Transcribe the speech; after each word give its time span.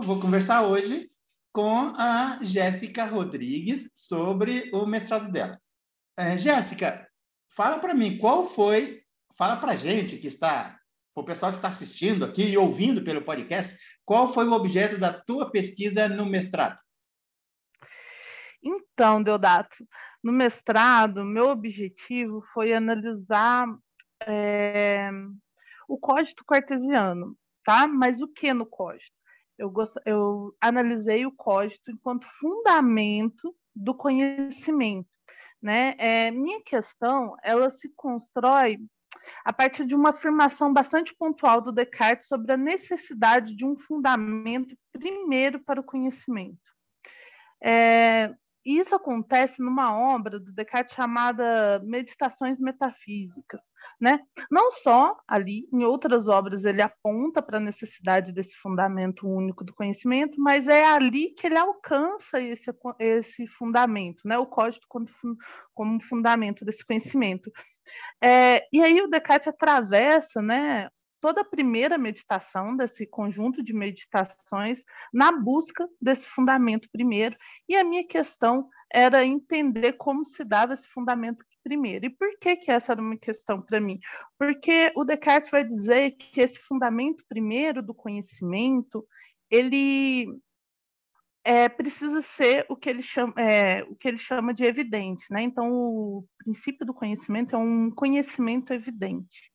Eu 0.00 0.06
vou 0.06 0.18
conversar 0.18 0.62
hoje 0.62 1.10
com 1.52 1.92
a 1.94 2.38
Jéssica 2.40 3.04
Rodrigues 3.04 3.92
sobre 3.94 4.70
o 4.72 4.86
mestrado 4.86 5.30
dela. 5.30 5.60
É, 6.16 6.38
Jéssica, 6.38 7.06
fala 7.54 7.78
para 7.78 7.92
mim 7.92 8.16
qual 8.16 8.46
foi, 8.46 9.02
fala 9.36 9.58
para 9.58 9.72
a 9.72 9.76
gente 9.76 10.16
que 10.16 10.26
está, 10.26 10.80
o 11.14 11.22
pessoal 11.22 11.52
que 11.52 11.58
está 11.58 11.68
assistindo 11.68 12.24
aqui 12.24 12.44
e 12.44 12.56
ouvindo 12.56 13.04
pelo 13.04 13.20
podcast, 13.20 13.76
qual 14.02 14.26
foi 14.26 14.48
o 14.48 14.52
objeto 14.52 14.96
da 14.96 15.12
tua 15.12 15.50
pesquisa 15.50 16.08
no 16.08 16.24
mestrado? 16.24 16.78
Então, 18.62 19.22
Deodato, 19.22 19.86
no 20.24 20.32
mestrado, 20.32 21.26
meu 21.26 21.50
objetivo 21.50 22.42
foi 22.54 22.72
analisar 22.72 23.66
é, 24.26 25.10
o 25.86 25.98
código 25.98 26.42
cartesiano, 26.46 27.36
tá? 27.62 27.86
Mas 27.86 28.18
o 28.22 28.26
que 28.26 28.54
no 28.54 28.64
código? 28.64 29.19
Eu, 29.60 29.70
gost... 29.70 29.94
eu 30.06 30.56
analisei 30.58 31.26
o 31.26 31.32
código 31.32 31.82
enquanto 31.90 32.26
fundamento 32.40 33.54
do 33.76 33.94
conhecimento, 33.94 35.10
né? 35.62 35.94
É, 35.98 36.30
minha 36.30 36.62
questão, 36.62 37.36
ela 37.42 37.68
se 37.68 37.92
constrói 37.94 38.78
a 39.44 39.52
partir 39.52 39.84
de 39.84 39.94
uma 39.94 40.10
afirmação 40.10 40.72
bastante 40.72 41.14
pontual 41.14 41.60
do 41.60 41.72
Descartes 41.72 42.26
sobre 42.26 42.50
a 42.52 42.56
necessidade 42.56 43.54
de 43.54 43.66
um 43.66 43.76
fundamento 43.76 44.74
primeiro 44.92 45.60
para 45.60 45.78
o 45.78 45.84
conhecimento. 45.84 46.72
É, 47.62 48.34
isso 48.64 48.94
acontece 48.94 49.62
numa 49.62 49.96
obra 49.96 50.38
do 50.38 50.52
Descartes 50.52 50.94
chamada 50.94 51.80
Meditações 51.84 52.58
Metafísicas, 52.58 53.62
né? 54.00 54.20
Não 54.50 54.70
só 54.70 55.16
ali, 55.26 55.68
em 55.72 55.84
outras 55.84 56.28
obras 56.28 56.64
ele 56.64 56.82
aponta 56.82 57.42
para 57.42 57.56
a 57.56 57.60
necessidade 57.60 58.32
desse 58.32 58.54
fundamento 58.56 59.26
único 59.26 59.64
do 59.64 59.74
conhecimento, 59.74 60.40
mas 60.40 60.68
é 60.68 60.84
ali 60.84 61.30
que 61.30 61.46
ele 61.46 61.58
alcança 61.58 62.40
esse, 62.40 62.70
esse 62.98 63.46
fundamento, 63.46 64.20
né? 64.26 64.38
O 64.38 64.46
código 64.46 64.84
como, 64.88 65.06
como 65.74 66.02
fundamento 66.02 66.64
desse 66.64 66.84
conhecimento. 66.84 67.50
É, 68.22 68.66
e 68.72 68.82
aí 68.82 69.00
o 69.00 69.08
Descartes 69.08 69.48
atravessa, 69.48 70.42
né, 70.42 70.88
toda 71.20 71.42
a 71.42 71.44
primeira 71.44 71.98
meditação, 71.98 72.76
desse 72.76 73.06
conjunto 73.06 73.62
de 73.62 73.72
meditações, 73.72 74.84
na 75.12 75.30
busca 75.30 75.88
desse 76.00 76.26
fundamento 76.26 76.88
primeiro. 76.90 77.36
E 77.68 77.76
a 77.76 77.84
minha 77.84 78.06
questão 78.06 78.68
era 78.92 79.24
entender 79.24 79.92
como 79.94 80.24
se 80.26 80.44
dava 80.44 80.74
esse 80.74 80.88
fundamento 80.88 81.44
primeiro. 81.62 82.06
E 82.06 82.10
por 82.10 82.38
que, 82.38 82.56
que 82.56 82.70
essa 82.70 82.92
era 82.92 83.00
uma 83.00 83.16
questão 83.16 83.60
para 83.60 83.80
mim? 83.80 83.98
Porque 84.38 84.90
o 84.96 85.04
Descartes 85.04 85.50
vai 85.50 85.62
dizer 85.64 86.12
que 86.12 86.40
esse 86.40 86.58
fundamento 86.58 87.24
primeiro 87.28 87.82
do 87.82 87.94
conhecimento, 87.94 89.06
ele 89.50 90.26
é, 91.44 91.68
precisa 91.68 92.22
ser 92.22 92.66
o 92.68 92.76
que 92.76 92.88
ele 92.88 93.02
chama, 93.02 93.34
é, 93.36 93.82
o 93.84 93.94
que 93.94 94.08
ele 94.08 94.18
chama 94.18 94.54
de 94.54 94.64
evidente, 94.64 95.26
né? 95.30 95.42
Então, 95.42 95.70
o 95.72 96.24
princípio 96.38 96.86
do 96.86 96.94
conhecimento 96.94 97.54
é 97.54 97.58
um 97.58 97.90
conhecimento 97.90 98.72
evidente 98.72 99.50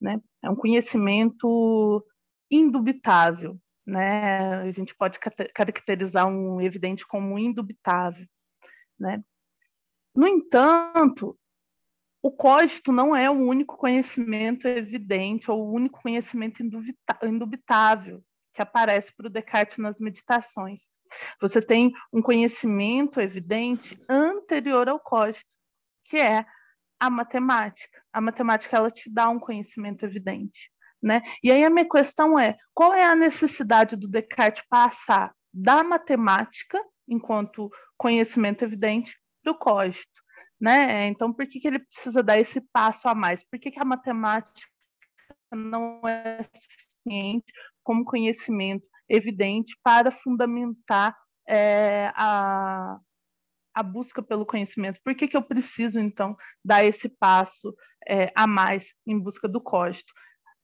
né? 0.00 0.20
É 0.42 0.48
um 0.48 0.56
conhecimento 0.56 2.04
indubitável, 2.50 3.58
né? 3.86 4.62
A 4.62 4.72
gente 4.72 4.94
pode 4.94 5.18
caracterizar 5.54 6.26
um 6.26 6.60
evidente 6.60 7.06
como 7.06 7.38
indubitável, 7.38 8.26
né? 8.98 9.22
No 10.14 10.26
entanto, 10.26 11.38
o 12.22 12.30
código 12.30 12.92
não 12.92 13.14
é 13.14 13.30
o 13.30 13.34
único 13.34 13.76
conhecimento 13.76 14.66
evidente 14.66 15.50
ou 15.50 15.60
o 15.62 15.72
único 15.72 16.02
conhecimento 16.02 16.62
indubitável 17.22 18.22
que 18.52 18.60
aparece 18.60 19.14
para 19.14 19.26
o 19.26 19.30
Descartes 19.30 19.78
nas 19.78 19.98
meditações. 20.00 20.90
Você 21.40 21.60
tem 21.60 21.92
um 22.12 22.20
conhecimento 22.20 23.20
evidente 23.20 23.98
anterior 24.08 24.88
ao 24.88 25.00
código, 25.00 25.44
que 26.04 26.16
é 26.16 26.44
a 27.00 27.08
matemática. 27.08 28.02
A 28.12 28.20
matemática 28.20 28.76
ela 28.76 28.90
te 28.90 29.10
dá 29.10 29.28
um 29.28 29.40
conhecimento 29.40 30.04
evidente, 30.04 30.70
né? 31.02 31.22
E 31.42 31.50
aí 31.50 31.64
a 31.64 31.70
minha 31.70 31.88
questão 31.88 32.38
é, 32.38 32.56
qual 32.74 32.92
é 32.92 33.04
a 33.04 33.16
necessidade 33.16 33.96
do 33.96 34.06
Descartes 34.06 34.62
passar 34.68 35.34
da 35.52 35.82
matemática 35.82 36.78
enquanto 37.08 37.70
conhecimento 37.96 38.62
evidente 38.62 39.18
para 39.42 39.52
o 39.52 39.58
código, 39.58 40.04
né? 40.60 41.06
Então, 41.06 41.32
por 41.32 41.46
que, 41.46 41.58
que 41.58 41.66
ele 41.66 41.78
precisa 41.78 42.22
dar 42.22 42.38
esse 42.38 42.60
passo 42.72 43.08
a 43.08 43.14
mais? 43.14 43.42
Por 43.42 43.58
que, 43.58 43.70
que 43.70 43.80
a 43.80 43.84
matemática 43.84 44.68
não 45.50 46.00
é 46.06 46.42
suficiente 46.44 47.52
como 47.82 48.04
conhecimento 48.04 48.86
evidente 49.08 49.76
para 49.82 50.12
fundamentar 50.12 51.16
é, 51.48 52.12
a, 52.14 52.98
a 53.74 53.82
busca 53.82 54.22
pelo 54.22 54.46
conhecimento. 54.46 55.00
Por 55.04 55.14
que, 55.14 55.28
que 55.28 55.36
eu 55.36 55.42
preciso, 55.42 55.98
então, 55.98 56.36
dar 56.64 56.84
esse 56.84 57.08
passo 57.08 57.74
é, 58.08 58.32
a 58.34 58.46
mais 58.46 58.92
em 59.06 59.18
busca 59.18 59.48
do 59.48 59.60
código? 59.60 60.08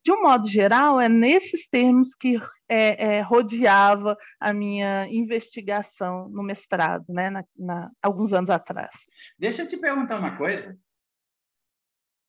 De 0.05 0.13
um 0.13 0.23
modo 0.23 0.49
geral, 0.49 1.01
é 1.01 1.09
nesses 1.09 1.67
termos 1.67 2.15
que 2.15 2.41
é, 2.69 3.17
é, 3.17 3.21
rodeava 3.23 4.17
a 4.41 4.53
minha 4.53 5.07
investigação 5.09 6.29
no 6.29 6.43
mestrado, 6.43 7.05
né, 7.09 7.29
na, 7.29 7.45
na, 7.57 7.91
alguns 8.01 8.33
anos 8.33 8.51
atrás. 8.51 8.95
Deixa 9.39 9.63
eu 9.63 9.69
te 9.69 9.77
perguntar 9.77 10.19
uma 10.19 10.37
coisa. 10.37 10.79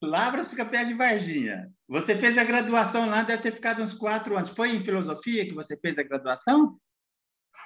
Lavras 0.01 0.49
fica 0.49 0.65
perto 0.65 0.87
de 0.87 0.93
Varginha. 0.93 1.71
Você 1.87 2.15
fez 2.15 2.37
a 2.37 2.43
graduação 2.43 3.09
lá, 3.09 3.23
deve 3.23 3.41
ter 3.41 3.53
ficado 3.53 3.81
uns 3.81 3.93
quatro 3.93 4.35
anos. 4.35 4.49
Foi 4.49 4.75
em 4.75 4.83
filosofia 4.83 5.47
que 5.47 5.55
você 5.55 5.77
fez 5.77 5.97
a 5.97 6.03
graduação? 6.03 6.79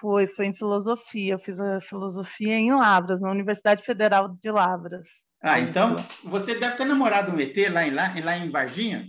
Foi, 0.01 0.25
foi 0.25 0.47
em 0.47 0.53
filosofia. 0.55 1.35
Eu 1.35 1.39
fiz 1.39 1.59
a 1.59 1.79
filosofia 1.79 2.55
em 2.55 2.73
Lavras, 2.73 3.21
na 3.21 3.29
Universidade 3.29 3.83
Federal 3.83 4.29
de 4.29 4.49
Lavras. 4.49 5.07
Ah, 5.39 5.59
então 5.59 5.95
você 6.23 6.55
deve 6.55 6.75
ter 6.75 6.85
namorado 6.85 7.31
um 7.31 7.39
ET 7.39 7.55
lá 7.71 7.85
em, 7.85 7.91
lá, 7.91 8.11
lá 8.23 8.37
em 8.37 8.49
Varginha? 8.49 9.05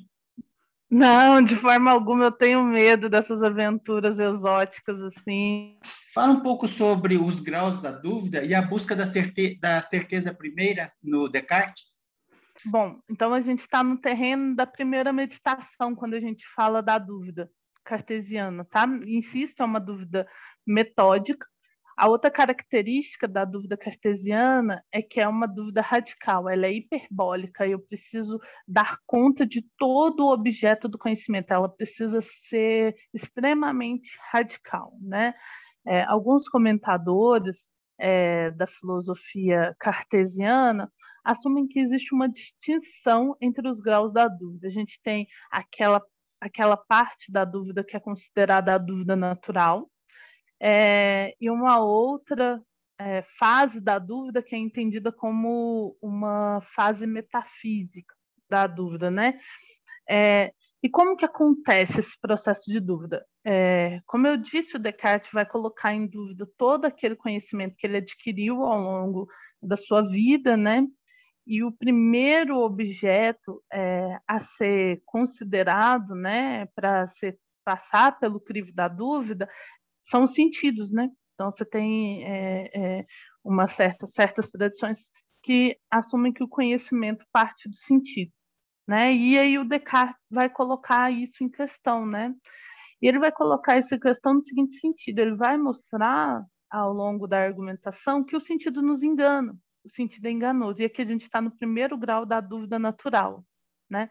Não, 0.90 1.40
de 1.40 1.56
forma 1.56 1.90
alguma 1.90 2.24
eu 2.24 2.32
tenho 2.32 2.62
medo 2.62 3.08
dessas 3.08 3.42
aventuras 3.42 4.18
exóticas 4.18 5.00
assim. 5.00 5.78
Fala 6.12 6.32
um 6.34 6.40
pouco 6.40 6.68
sobre 6.68 7.16
os 7.16 7.40
graus 7.40 7.80
da 7.80 7.90
dúvida 7.90 8.44
e 8.44 8.54
a 8.54 8.60
busca 8.60 8.94
da, 8.94 9.06
certe 9.06 9.58
da 9.58 9.80
certeza 9.80 10.34
primeira 10.34 10.92
no 11.02 11.26
Descartes. 11.26 11.86
Bom, 12.66 13.00
então 13.10 13.32
a 13.32 13.40
gente 13.40 13.60
está 13.60 13.82
no 13.82 13.96
terreno 13.96 14.54
da 14.54 14.66
primeira 14.66 15.10
meditação 15.10 15.94
quando 15.94 16.12
a 16.12 16.20
gente 16.20 16.44
fala 16.54 16.82
da 16.82 16.98
dúvida 16.98 17.50
cartesiana, 17.84 18.64
tá? 18.64 18.86
Insisto, 19.06 19.62
é 19.62 19.66
uma 19.66 19.80
dúvida 19.80 20.26
metódica. 20.66 21.46
A 21.96 22.08
outra 22.08 22.30
característica 22.30 23.28
da 23.28 23.44
dúvida 23.44 23.76
cartesiana 23.76 24.82
é 24.90 25.02
que 25.02 25.20
é 25.20 25.28
uma 25.28 25.46
dúvida 25.46 25.82
radical, 25.82 26.48
ela 26.48 26.66
é 26.66 26.72
hiperbólica, 26.72 27.66
eu 27.66 27.78
preciso 27.78 28.40
dar 28.66 28.98
conta 29.06 29.46
de 29.46 29.62
todo 29.76 30.24
o 30.24 30.32
objeto 30.32 30.88
do 30.88 30.98
conhecimento, 30.98 31.52
ela 31.52 31.68
precisa 31.68 32.20
ser 32.22 32.96
extremamente 33.12 34.10
radical. 34.32 34.94
Né? 35.00 35.34
É, 35.86 36.02
alguns 36.04 36.48
comentadores 36.48 37.68
é, 37.98 38.50
da 38.52 38.66
filosofia 38.66 39.76
cartesiana 39.78 40.90
assumem 41.24 41.68
que 41.68 41.78
existe 41.78 42.14
uma 42.14 42.28
distinção 42.28 43.36
entre 43.40 43.68
os 43.68 43.80
graus 43.80 44.12
da 44.12 44.26
dúvida. 44.26 44.66
A 44.66 44.70
gente 44.70 45.00
tem 45.02 45.26
aquela, 45.50 46.02
aquela 46.42 46.76
parte 46.76 47.30
da 47.30 47.44
dúvida 47.44 47.84
que 47.84 47.96
é 47.96 48.00
considerada 48.00 48.74
a 48.74 48.78
dúvida 48.78 49.14
natural, 49.14 49.88
é, 50.60 51.34
e 51.40 51.48
uma 51.48 51.80
outra 51.80 52.60
é, 52.98 53.22
fase 53.38 53.80
da 53.80 53.98
dúvida 53.98 54.42
que 54.42 54.54
é 54.54 54.58
entendida 54.58 55.12
como 55.12 55.96
uma 56.02 56.60
fase 56.74 57.06
metafísica 57.06 58.14
da 58.50 58.66
dúvida, 58.66 59.10
né? 59.10 59.38
É, 60.08 60.52
e 60.82 60.88
como 60.88 61.16
que 61.16 61.24
acontece 61.24 62.00
esse 62.00 62.20
processo 62.20 62.70
de 62.70 62.80
dúvida? 62.80 63.24
É, 63.44 64.00
como 64.06 64.26
eu 64.26 64.36
disse, 64.36 64.76
o 64.76 64.80
Descartes 64.80 65.30
vai 65.32 65.46
colocar 65.46 65.94
em 65.94 66.06
dúvida 66.06 66.46
todo 66.58 66.84
aquele 66.84 67.14
conhecimento 67.16 67.76
que 67.76 67.86
ele 67.86 67.98
adquiriu 67.98 68.62
ao 68.64 68.80
longo 68.80 69.28
da 69.62 69.76
sua 69.76 70.02
vida, 70.02 70.56
né? 70.56 70.86
E 71.46 71.64
o 71.64 71.72
primeiro 71.72 72.58
objeto 72.58 73.62
é, 73.72 74.18
a 74.26 74.38
ser 74.40 75.02
considerado, 75.04 76.14
né, 76.14 76.66
para 76.74 77.06
passar 77.64 78.18
pelo 78.18 78.40
crivo 78.40 78.72
da 78.72 78.88
dúvida, 78.88 79.48
são 80.02 80.24
os 80.24 80.34
sentidos, 80.34 80.92
né? 80.92 81.08
Então 81.34 81.50
você 81.52 81.64
tem 81.64 82.24
é, 82.24 83.00
é, 83.00 83.06
uma 83.44 83.66
certa, 83.68 84.06
certas 84.06 84.50
tradições 84.50 85.10
que 85.42 85.76
assumem 85.90 86.32
que 86.32 86.44
o 86.44 86.48
conhecimento 86.48 87.24
parte 87.32 87.68
do 87.68 87.76
sentido, 87.76 88.32
né? 88.88 89.12
E 89.14 89.38
aí 89.38 89.58
o 89.58 89.64
Descartes 89.64 90.22
vai 90.30 90.48
colocar 90.50 91.10
isso 91.12 91.42
em 91.44 91.50
questão, 91.50 92.06
né? 92.06 92.34
E 93.02 93.08
ele 93.08 93.18
vai 93.18 93.32
colocar 93.32 93.78
isso 93.78 93.94
em 93.94 94.00
questão 94.00 94.34
no 94.34 94.44
seguinte 94.44 94.76
sentido: 94.76 95.18
ele 95.20 95.36
vai 95.36 95.58
mostrar 95.58 96.44
ao 96.70 96.92
longo 96.92 97.26
da 97.26 97.38
argumentação 97.42 98.24
que 98.24 98.36
o 98.36 98.40
sentido 98.40 98.82
nos 98.82 99.02
engana, 99.02 99.56
o 99.84 99.90
sentido 99.90 100.26
é 100.26 100.30
enganoso. 100.30 100.82
E 100.82 100.84
aqui 100.86 101.02
a 101.02 101.04
gente 101.06 101.22
está 101.22 101.40
no 101.40 101.50
primeiro 101.56 101.96
grau 101.98 102.26
da 102.26 102.40
dúvida 102.40 102.78
natural, 102.78 103.44
né? 103.90 104.10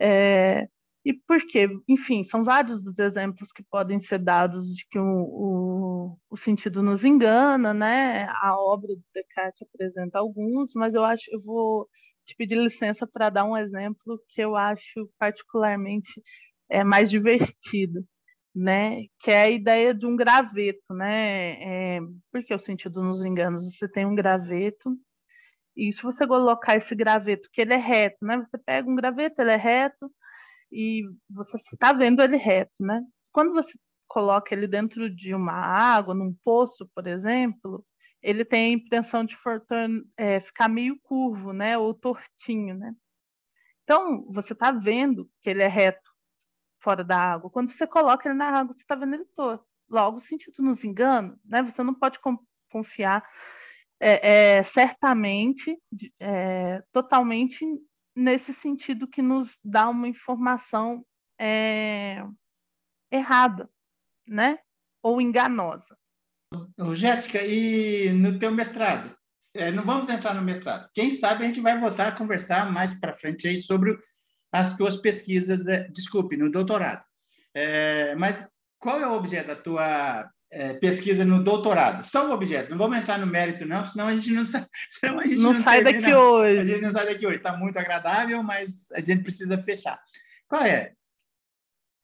É, 0.00 0.68
E 1.04 1.14
por 1.14 1.38
quê? 1.46 1.68
Enfim, 1.88 2.24
são 2.24 2.44
vários 2.44 2.86
os 2.86 2.98
exemplos 2.98 3.52
que 3.52 3.62
podem 3.64 4.00
ser 4.00 4.18
dados 4.18 4.66
de 4.74 4.86
que 4.90 4.98
o, 4.98 5.04
o, 5.04 6.18
o 6.30 6.36
sentido 6.36 6.82
nos 6.82 7.04
engana, 7.04 7.72
né? 7.74 8.26
A 8.42 8.56
obra 8.60 8.88
do 8.96 9.02
Descartes 9.14 9.62
apresenta 9.62 10.18
alguns, 10.18 10.72
mas 10.74 10.94
eu 10.94 11.04
acho, 11.04 11.24
eu 11.32 11.40
vou 11.42 11.88
te 12.24 12.34
pedir 12.36 12.58
licença 12.58 13.06
para 13.06 13.30
dar 13.30 13.44
um 13.44 13.56
exemplo 13.56 14.20
que 14.28 14.40
eu 14.42 14.56
acho 14.56 15.10
particularmente 15.18 16.20
é, 16.68 16.82
mais 16.84 17.10
divertido, 17.10 18.04
né? 18.56 19.04
Que 19.20 19.30
é 19.30 19.42
a 19.42 19.50
ideia 19.50 19.94
de 19.94 20.06
um 20.06 20.16
graveto, 20.16 20.94
né? 20.94 21.96
É, 21.98 22.00
porque 22.32 22.54
o 22.54 22.58
sentido 22.58 23.02
nos 23.02 23.24
enganos, 23.24 23.76
você 23.76 23.88
tem 23.88 24.06
um 24.06 24.14
graveto 24.14 24.98
e 25.76 25.92
se 25.92 26.02
você 26.02 26.26
colocar 26.26 26.76
esse 26.76 26.94
graveto, 26.94 27.50
que 27.52 27.60
ele 27.60 27.74
é 27.74 27.76
reto, 27.76 28.16
né? 28.24 28.38
Você 28.38 28.56
pega 28.58 28.88
um 28.90 28.96
graveto, 28.96 29.40
ele 29.42 29.52
é 29.52 29.56
reto, 29.56 30.10
e 30.72 31.02
você 31.30 31.56
está 31.56 31.92
vendo 31.92 32.22
ele 32.22 32.36
reto, 32.36 32.72
né? 32.80 33.02
Quando 33.32 33.52
você 33.52 33.78
coloca 34.08 34.54
ele 34.54 34.66
dentro 34.66 35.10
de 35.14 35.34
uma 35.34 35.52
água, 35.52 36.14
num 36.14 36.34
poço, 36.44 36.88
por 36.94 37.06
exemplo, 37.06 37.84
ele 38.22 38.44
tem 38.44 38.66
a 38.66 38.78
impressão 38.78 39.24
de 39.24 39.36
é, 40.16 40.40
ficar 40.40 40.68
meio 40.68 40.98
curvo, 41.02 41.52
né? 41.52 41.76
Ou 41.76 41.92
tortinho, 41.94 42.74
né? 42.74 42.94
Então, 43.84 44.24
você 44.32 44.54
está 44.54 44.70
vendo 44.72 45.30
que 45.42 45.50
ele 45.50 45.62
é 45.62 45.68
reto 45.68 46.15
fora 46.86 47.02
da 47.02 47.18
água. 47.18 47.50
Quando 47.50 47.72
você 47.72 47.84
coloca 47.84 48.28
ele 48.28 48.38
na 48.38 48.48
água, 48.48 48.72
você 48.72 48.82
está 48.82 48.94
vendo 48.94 49.14
ele 49.14 49.24
torto. 49.34 49.66
Logo, 49.90 50.20
sentido 50.20 50.62
nos 50.62 50.84
engana, 50.84 51.36
né? 51.44 51.60
Você 51.64 51.82
não 51.82 51.92
pode 51.92 52.20
confiar 52.70 53.28
é, 53.98 54.58
é, 54.58 54.62
certamente, 54.62 55.76
é, 56.20 56.80
totalmente 56.92 57.66
nesse 58.14 58.54
sentido 58.54 59.08
que 59.08 59.20
nos 59.20 59.58
dá 59.64 59.88
uma 59.88 60.06
informação 60.06 61.04
é, 61.40 62.24
errada, 63.10 63.68
né? 64.24 64.60
Ou 65.02 65.20
enganosa. 65.20 65.98
Jéssica, 66.94 67.42
e 67.42 68.12
no 68.12 68.38
teu 68.38 68.52
mestrado? 68.52 69.16
É, 69.52 69.72
não 69.72 69.82
vamos 69.82 70.08
entrar 70.08 70.34
no 70.34 70.42
mestrado. 70.42 70.88
Quem 70.94 71.10
sabe 71.10 71.42
a 71.42 71.46
gente 71.48 71.60
vai 71.60 71.80
voltar 71.80 72.08
a 72.08 72.16
conversar 72.16 72.70
mais 72.70 72.94
para 73.00 73.12
frente 73.12 73.48
aí 73.48 73.56
sobre 73.56 73.98
as 74.58 74.76
tuas 74.76 74.96
pesquisas, 74.96 75.66
é, 75.66 75.88
desculpe, 75.88 76.36
no 76.36 76.50
doutorado. 76.50 77.04
É, 77.54 78.14
mas 78.16 78.46
qual 78.78 79.00
é 79.00 79.06
o 79.06 79.14
objeto 79.14 79.48
da 79.48 79.56
tua 79.56 80.30
é, 80.50 80.74
pesquisa 80.74 81.24
no 81.24 81.42
doutorado. 81.42 82.02
Só 82.02 82.28
o 82.28 82.32
objeto, 82.32 82.70
não 82.70 82.78
vamos 82.78 82.98
entrar 82.98 83.18
no 83.18 83.26
mérito, 83.26 83.66
não, 83.66 83.84
senão 83.84 84.08
a 84.08 84.14
gente 84.14 84.32
não, 84.32 84.44
senão 84.88 85.20
a 85.20 85.24
gente 85.24 85.36
não, 85.36 85.52
não 85.52 85.62
sai 85.62 85.82
termina, 85.82 86.00
daqui 86.00 86.14
hoje. 86.14 86.58
A 86.58 86.64
gente 86.64 86.82
não 86.82 86.92
sai 86.92 87.06
daqui 87.06 87.26
hoje. 87.26 87.36
Está 87.36 87.56
muito 87.56 87.78
agradável, 87.78 88.42
mas 88.42 88.90
a 88.92 89.00
gente 89.00 89.22
precisa 89.22 89.62
fechar. 89.62 89.98
Qual 90.48 90.62
é? 90.62 90.92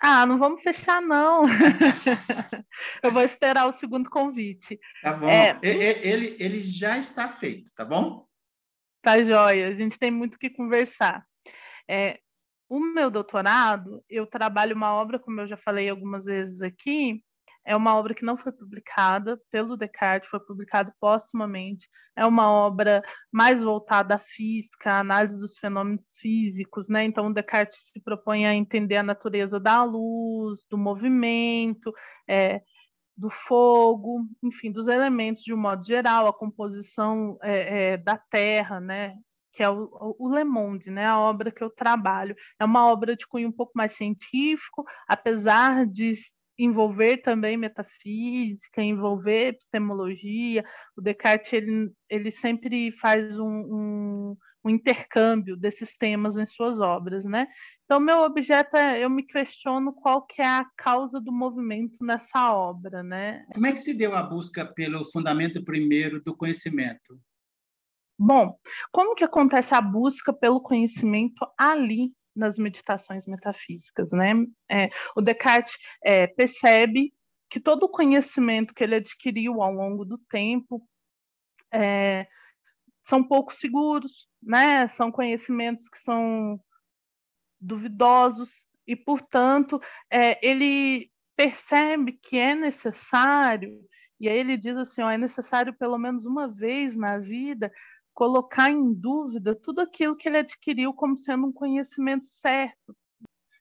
Ah, 0.00 0.26
não 0.26 0.36
vamos 0.36 0.62
fechar, 0.62 1.00
não. 1.00 1.44
Eu 3.02 3.12
vou 3.12 3.22
esperar 3.22 3.66
o 3.66 3.72
segundo 3.72 4.10
convite. 4.10 4.78
Tá 5.00 5.12
bom. 5.12 5.28
É... 5.28 5.56
Ele, 5.62 6.36
ele 6.40 6.60
já 6.60 6.98
está 6.98 7.28
feito, 7.28 7.72
tá 7.72 7.84
bom? 7.84 8.26
Tá 9.00 9.22
joia. 9.22 9.68
A 9.68 9.74
gente 9.74 9.96
tem 9.96 10.10
muito 10.10 10.38
que 10.38 10.50
conversar. 10.50 11.24
É, 11.88 12.18
o 12.72 12.80
meu 12.80 13.10
doutorado, 13.10 14.02
eu 14.08 14.26
trabalho 14.26 14.74
uma 14.74 14.94
obra, 14.94 15.18
como 15.18 15.42
eu 15.42 15.46
já 15.46 15.58
falei 15.58 15.90
algumas 15.90 16.24
vezes 16.24 16.62
aqui, 16.62 17.22
é 17.66 17.76
uma 17.76 17.94
obra 17.94 18.14
que 18.14 18.24
não 18.24 18.38
foi 18.38 18.50
publicada 18.50 19.38
pelo 19.50 19.76
Descartes, 19.76 20.30
foi 20.30 20.40
publicada 20.40 20.90
póstumamente. 20.98 21.86
É 22.16 22.24
uma 22.24 22.50
obra 22.50 23.02
mais 23.30 23.62
voltada 23.62 24.14
à 24.14 24.18
física, 24.18 24.94
à 24.94 24.98
análise 25.00 25.38
dos 25.38 25.58
fenômenos 25.58 26.16
físicos, 26.18 26.88
né? 26.88 27.04
Então, 27.04 27.26
o 27.26 27.34
Descartes 27.34 27.90
se 27.92 28.00
propõe 28.00 28.46
a 28.46 28.54
entender 28.54 28.96
a 28.96 29.02
natureza 29.02 29.60
da 29.60 29.84
luz, 29.84 30.60
do 30.70 30.78
movimento, 30.78 31.92
é, 32.26 32.62
do 33.14 33.28
fogo, 33.28 34.26
enfim, 34.42 34.72
dos 34.72 34.88
elementos 34.88 35.44
de 35.44 35.52
um 35.52 35.58
modo 35.58 35.84
geral, 35.84 36.26
a 36.26 36.32
composição 36.32 37.38
é, 37.42 37.92
é, 37.92 37.96
da 37.98 38.16
Terra, 38.16 38.80
né? 38.80 39.14
Que 39.52 39.62
é 39.62 39.70
o, 39.70 40.16
o 40.18 40.34
Le 40.34 40.44
Monde, 40.44 40.90
né, 40.90 41.06
a 41.06 41.18
obra 41.18 41.50
que 41.50 41.62
eu 41.62 41.70
trabalho. 41.70 42.34
É 42.58 42.64
uma 42.64 42.86
obra 42.86 43.14
de 43.16 43.26
cunho 43.26 43.48
um 43.48 43.52
pouco 43.52 43.72
mais 43.74 43.92
científico, 43.92 44.84
apesar 45.08 45.86
de 45.86 46.14
envolver 46.58 47.18
também 47.18 47.56
metafísica, 47.56 48.82
envolver 48.82 49.48
epistemologia. 49.48 50.64
O 50.96 51.00
Descartes 51.00 51.52
ele, 51.52 51.90
ele 52.08 52.30
sempre 52.30 52.92
faz 52.92 53.38
um, 53.38 53.48
um, 53.48 54.36
um, 54.64 54.70
intercâmbio 54.70 55.56
desses 55.56 55.96
temas 55.96 56.36
em 56.36 56.46
suas 56.46 56.80
obras, 56.80 57.24
né? 57.24 57.48
Então 57.84 57.98
meu 57.98 58.20
objeto 58.20 58.76
é 58.76 59.02
eu 59.02 59.10
me 59.10 59.22
questiono 59.22 59.92
qual 59.92 60.22
que 60.22 60.40
é 60.40 60.46
a 60.46 60.66
causa 60.76 61.20
do 61.20 61.32
movimento 61.32 61.96
nessa 62.02 62.54
obra, 62.54 63.02
né? 63.02 63.44
Como 63.52 63.66
é 63.66 63.72
que 63.72 63.80
se 63.80 63.94
deu 63.94 64.14
a 64.14 64.22
busca 64.22 64.64
pelo 64.64 65.04
fundamento 65.10 65.64
primeiro 65.64 66.22
do 66.22 66.36
conhecimento? 66.36 67.18
Bom, 68.24 68.56
como 68.92 69.16
que 69.16 69.24
acontece 69.24 69.74
a 69.74 69.80
busca 69.80 70.32
pelo 70.32 70.60
conhecimento 70.60 71.44
ali 71.58 72.12
nas 72.36 72.56
meditações 72.56 73.26
metafísicas, 73.26 74.12
né? 74.12 74.32
É, 74.70 74.88
o 75.16 75.20
Descartes 75.20 75.74
é, 76.04 76.28
percebe 76.28 77.12
que 77.50 77.58
todo 77.58 77.82
o 77.82 77.88
conhecimento 77.88 78.72
que 78.74 78.84
ele 78.84 78.94
adquiriu 78.94 79.60
ao 79.60 79.72
longo 79.72 80.04
do 80.04 80.18
tempo 80.30 80.88
é, 81.74 82.28
são 83.04 83.24
pouco 83.26 83.52
seguros, 83.52 84.28
né? 84.40 84.86
São 84.86 85.10
conhecimentos 85.10 85.88
que 85.88 85.98
são 85.98 86.60
duvidosos 87.60 88.68
e, 88.86 88.94
portanto, 88.94 89.80
é, 90.08 90.38
ele 90.46 91.10
percebe 91.34 92.12
que 92.22 92.38
é 92.38 92.54
necessário 92.54 93.84
e 94.20 94.28
aí 94.28 94.38
ele 94.38 94.56
diz 94.56 94.76
assim, 94.76 95.02
ó, 95.02 95.10
é 95.10 95.18
necessário 95.18 95.74
pelo 95.74 95.98
menos 95.98 96.24
uma 96.26 96.46
vez 96.46 96.96
na 96.96 97.18
vida 97.18 97.72
colocar 98.14 98.70
em 98.70 98.92
dúvida 98.92 99.54
tudo 99.54 99.80
aquilo 99.80 100.16
que 100.16 100.28
ele 100.28 100.38
adquiriu 100.38 100.92
como 100.92 101.16
sendo 101.16 101.46
um 101.46 101.52
conhecimento 101.52 102.26
certo. 102.26 102.96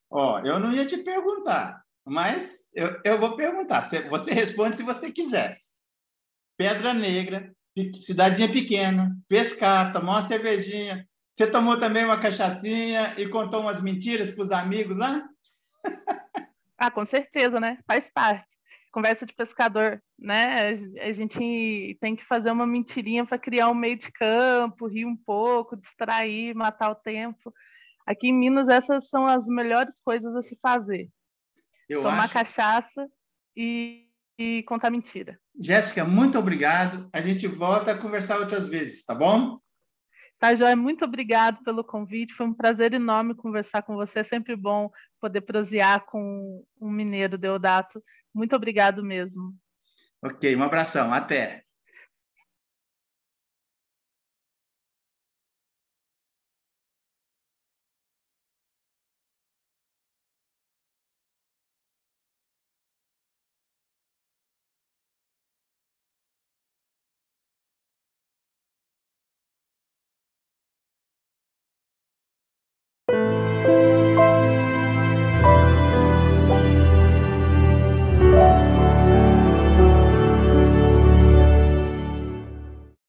Ó, 0.10 0.36
oh, 0.36 0.40
eu 0.46 0.60
não 0.60 0.72
ia 0.72 0.86
te 0.86 0.98
perguntar, 0.98 1.82
mas 2.06 2.70
eu, 2.76 3.00
eu 3.06 3.20
vou 3.20 3.36
perguntar. 3.36 3.82
Você 4.10 4.32
responde 4.32 4.76
se 4.76 4.84
você 4.84 5.12
quiser. 5.12 5.60
Pedra 6.58 6.94
Negra, 6.94 7.56
cidadezinha 7.98 8.52
pequena, 8.52 9.18
pescar, 9.28 9.94
tomar 9.94 10.14
uma 10.14 10.22
cervejinha. 10.22 11.08
Você 11.34 11.50
tomou 11.50 11.80
também 11.80 12.04
uma 12.04 12.20
cachaçinha 12.20 13.16
e 13.18 13.28
contou 13.30 13.62
umas 13.62 13.82
mentiras 13.82 14.30
para 14.30 14.44
os 14.44 14.52
amigos 14.52 14.98
lá? 14.98 15.26
ah, 16.78 16.92
com 16.92 17.06
certeza, 17.06 17.60
né? 17.60 17.80
Faz 17.88 18.10
parte 18.10 18.52
conversa 18.92 19.26
de 19.26 19.34
pescador, 19.34 20.04
né? 20.22 20.70
A 21.02 21.12
gente 21.12 21.98
tem 22.00 22.16
que 22.16 22.24
fazer 22.24 22.52
uma 22.52 22.68
mentirinha 22.68 23.26
para 23.26 23.40
criar 23.40 23.70
um 23.70 23.74
meio 23.74 23.98
de 23.98 24.12
campo, 24.12 24.88
rir 24.88 25.06
um 25.06 25.18
pouco, 25.18 25.76
distrair, 25.76 26.54
matar 26.54 26.92
o 26.92 26.96
tempo. 26.96 27.52
Aqui 28.06 28.28
em 28.28 28.34
Minas, 28.34 28.68
essas 28.68 29.10
são 29.10 29.26
as 29.26 29.48
melhores 29.48 30.00
coisas 30.00 30.36
a 30.36 30.44
se 30.44 30.58
fazer. 30.62 31.10
Eu 31.90 32.04
Tomar 32.04 32.26
acho... 32.26 32.34
cachaça 32.34 33.08
e, 33.58 34.08
e 34.38 34.64
contar 34.64 34.92
mentira. 34.92 35.40
Jéssica, 35.60 36.06
muito 36.06 36.38
obrigado. 36.38 37.10
A 37.12 37.20
gente 37.20 37.48
volta 37.48 37.92
a 37.92 37.98
conversar 37.98 38.40
outras 38.40 38.68
vezes, 38.68 39.04
tá 39.04 39.16
bom? 39.16 39.60
Tá, 40.38 40.56
Joia, 40.56 40.76
muito 40.76 41.04
obrigado 41.04 41.64
pelo 41.64 41.84
convite. 41.84 42.34
Foi 42.34 42.46
um 42.46 42.54
prazer 42.54 42.94
enorme 42.94 43.36
conversar 43.36 43.82
com 43.82 43.96
você. 43.96 44.20
É 44.20 44.24
sempre 44.24 44.56
bom 44.56 44.92
poder 45.20 45.42
prosear 45.42 46.06
com 46.06 46.64
um 46.80 46.90
mineiro 46.90 47.38
Deodato. 47.38 48.04
Muito 48.34 48.56
obrigado 48.56 49.04
mesmo. 49.04 49.54
Ok, 50.22 50.56
um 50.56 50.64
abração. 50.64 51.14
Até. 51.14 51.66